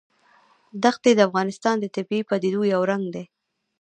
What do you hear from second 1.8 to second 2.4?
طبیعي